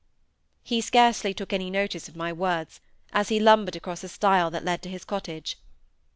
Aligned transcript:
He 0.63 0.81
scarcely 0.81 1.31
took 1.31 1.53
any 1.53 1.69
notice 1.69 2.09
of 2.09 2.15
my 2.15 2.33
words, 2.33 2.81
as 3.13 3.29
he 3.29 3.39
lumbered 3.39 3.75
across 3.75 4.03
a 4.03 4.07
Stile 4.09 4.49
that 4.49 4.65
led 4.65 4.81
to 4.81 4.89
his 4.89 5.05
cottage. 5.05 5.59